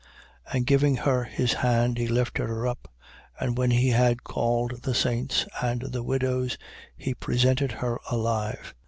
[0.47, 0.55] 9:41.
[0.55, 2.91] And giving her his hand, he lifted her up.
[3.39, 6.57] And when he had called the saints and the widows,
[6.97, 8.73] he presented her alive.